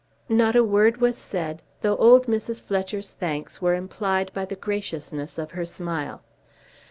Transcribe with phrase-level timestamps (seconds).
[0.29, 2.63] Not a word was said, though old Mrs.
[2.63, 6.23] Fletcher's thanks were implied by the graciousness of her smile.